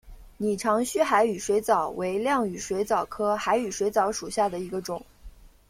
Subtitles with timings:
[0.37, 5.05] 拟长须海羽水蚤为亮羽水蚤科海羽水蚤属下的一个种。